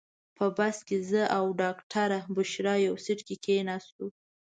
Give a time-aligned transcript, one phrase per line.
[0.37, 4.05] په بس کې زه او ډاکټره بشرا یو سیټ کې کېناستو.